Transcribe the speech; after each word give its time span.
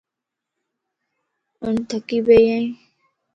آن 1.65 1.75
ٿڪي 1.89 2.17
پئي 2.25 2.43
ائين 2.53 2.67